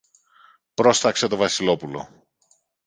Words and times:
πρόσταξε 0.73 1.27
το 1.27 1.37
Βασιλόπουλο. 1.37 2.09